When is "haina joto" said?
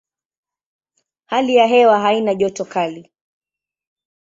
1.99-2.65